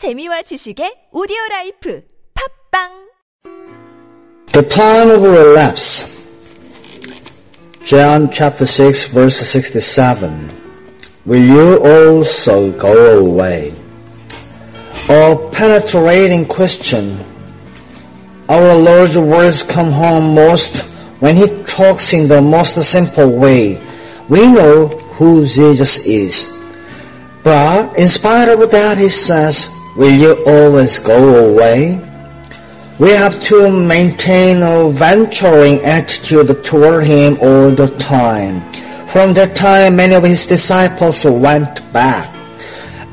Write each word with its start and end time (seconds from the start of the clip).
재미와 0.00 0.42
지식의 0.48 1.10
오디오 1.12 1.36
라이프 1.50 2.02
팝빵 2.72 3.10
The 4.52 4.66
time 4.66 5.10
of 5.10 5.22
relapse. 5.22 6.26
John 7.84 8.30
chapter 8.32 8.64
6 8.64 9.12
verse 9.12 9.36
67. 9.44 10.50
Will 11.26 11.44
you 11.44 11.84
also 11.84 12.72
go 12.80 13.20
away? 13.20 13.74
A 15.10 15.36
penetrating 15.52 16.46
question. 16.46 17.18
Our 18.48 18.74
Lord's 18.74 19.18
words 19.18 19.62
come 19.62 19.92
home 19.92 20.34
most 20.34 20.80
when 21.20 21.36
He 21.36 21.46
talks 21.68 22.14
in 22.14 22.26
the 22.26 22.40
most 22.40 22.80
simple 22.82 23.28
way. 23.36 23.78
We 24.30 24.46
know 24.46 24.88
who 25.20 25.44
Jesus 25.44 26.06
is. 26.06 26.48
But 27.42 27.98
in 27.98 28.08
spite 28.08 28.48
of 28.48 28.70
that, 28.70 28.96
He 28.96 29.10
says, 29.10 29.68
Will 29.96 30.14
you 30.14 30.44
always 30.46 31.00
go 31.00 31.50
away? 31.50 31.98
We 33.00 33.10
have 33.10 33.42
to 33.44 33.68
maintain 33.68 34.62
a 34.62 34.88
venturing 34.88 35.80
attitude 35.80 36.64
toward 36.64 37.04
him 37.04 37.38
all 37.40 37.72
the 37.72 37.88
time. 37.98 38.62
From 39.08 39.34
that 39.34 39.56
time, 39.56 39.96
many 39.96 40.14
of 40.14 40.22
his 40.22 40.46
disciples 40.46 41.24
went 41.24 41.82
back 41.92 42.32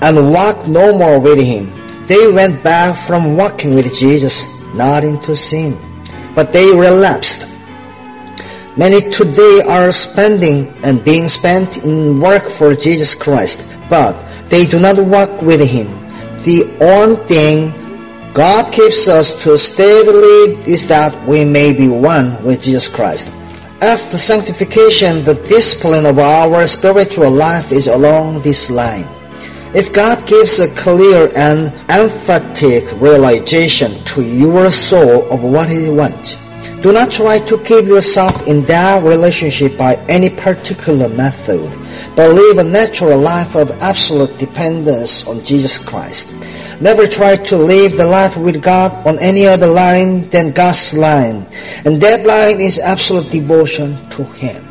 and 0.00 0.32
walked 0.32 0.66
no 0.66 0.98
more 0.98 1.20
with 1.20 1.38
him. 1.38 1.70
They 2.06 2.32
went 2.32 2.64
back 2.64 2.98
from 3.06 3.36
walking 3.36 3.74
with 3.76 3.94
Jesus, 3.94 4.60
not 4.74 5.04
into 5.04 5.36
sin, 5.36 5.78
but 6.34 6.52
they 6.52 6.74
relapsed. 6.74 7.46
Many 8.76 9.08
today 9.12 9.62
are 9.68 9.92
spending 9.92 10.74
and 10.82 11.04
being 11.04 11.28
spent 11.28 11.84
in 11.84 12.20
work 12.20 12.48
for 12.48 12.74
Jesus 12.74 13.14
Christ, 13.14 13.62
but 13.88 14.18
they 14.48 14.66
do 14.66 14.80
not 14.80 14.98
walk 14.98 15.40
with 15.40 15.60
him. 15.60 16.03
The 16.44 16.68
only 16.80 17.16
thing 17.24 17.72
God 18.34 18.70
keeps 18.70 19.08
us 19.08 19.42
to 19.44 19.56
steadily 19.56 20.60
is 20.70 20.86
that 20.88 21.16
we 21.26 21.42
may 21.42 21.72
be 21.72 21.88
one 21.88 22.36
with 22.44 22.60
Jesus 22.60 22.86
Christ. 22.86 23.30
After 23.80 24.18
sanctification, 24.18 25.24
the 25.24 25.40
discipline 25.48 26.04
of 26.04 26.18
our 26.18 26.66
spiritual 26.66 27.30
life 27.30 27.72
is 27.72 27.86
along 27.86 28.42
this 28.42 28.70
line. 28.70 29.08
If 29.74 29.92
God 29.92 30.26
gives 30.28 30.60
a 30.60 30.68
clear 30.76 31.32
and 31.34 31.72
emphatic 31.88 32.84
realization 33.00 34.04
to 34.12 34.22
your 34.22 34.70
soul 34.70 35.24
of 35.32 35.42
what 35.42 35.70
He 35.70 35.88
wants, 35.88 36.43
do 36.84 36.92
not 36.92 37.10
try 37.10 37.38
to 37.38 37.56
keep 37.64 37.86
yourself 37.86 38.46
in 38.46 38.62
that 38.66 39.02
relationship 39.02 39.74
by 39.78 39.96
any 40.04 40.28
particular 40.28 41.08
method, 41.08 41.64
but 42.14 42.28
live 42.28 42.58
a 42.58 42.62
natural 42.62 43.18
life 43.18 43.56
of 43.56 43.70
absolute 43.80 44.36
dependence 44.36 45.26
on 45.26 45.42
Jesus 45.46 45.78
Christ. 45.78 46.28
Never 46.82 47.06
try 47.06 47.36
to 47.36 47.56
live 47.56 47.96
the 47.96 48.04
life 48.04 48.36
with 48.36 48.60
God 48.62 48.92
on 49.06 49.18
any 49.18 49.46
other 49.46 49.66
line 49.66 50.28
than 50.28 50.52
God's 50.52 50.92
line, 50.92 51.46
and 51.86 52.02
that 52.02 52.26
line 52.26 52.60
is 52.60 52.78
absolute 52.78 53.32
devotion 53.32 53.96
to 54.10 54.22
Him. 54.36 54.62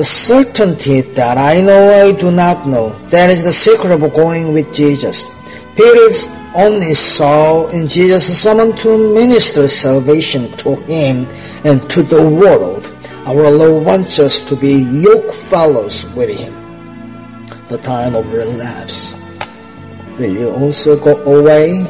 The 0.00 0.04
certainty 0.04 1.02
that 1.02 1.36
I 1.36 1.60
know 1.60 2.00
I 2.00 2.12
do 2.12 2.32
not 2.32 2.66
know, 2.66 2.96
that 3.08 3.28
is 3.28 3.44
the 3.44 3.52
secret 3.52 3.92
of 3.92 4.00
going 4.14 4.54
with 4.54 4.72
Jesus. 4.72 5.28
Peter's 5.76 6.28
only 6.54 6.94
saw 6.94 7.68
in 7.68 7.86
Jesus 7.86 8.26
someone 8.26 8.74
to 8.78 9.14
minister 9.14 9.68
salvation 9.68 10.50
to 10.58 10.74
him 10.86 11.26
and 11.64 11.88
to 11.90 12.02
the 12.02 12.22
world. 12.28 12.92
Our 13.26 13.50
Lord 13.50 13.84
wants 13.84 14.18
us 14.18 14.40
to 14.48 14.56
be 14.56 14.82
yoke 15.04 15.32
fellows 15.32 16.06
with 16.16 16.30
him. 16.30 16.54
The 17.68 17.78
time 17.78 18.14
of 18.14 18.32
relapse. 18.32 19.20
Will 20.18 20.34
you 20.34 20.50
also 20.50 20.98
go 20.98 21.16
away? 21.22 21.86